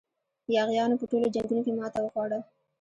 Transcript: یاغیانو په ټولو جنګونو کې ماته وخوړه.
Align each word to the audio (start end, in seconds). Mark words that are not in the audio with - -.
یاغیانو 0.55 0.99
په 0.99 1.05
ټولو 1.11 1.27
جنګونو 1.35 1.61
کې 1.65 1.71
ماته 1.79 1.99
وخوړه. 2.01 2.39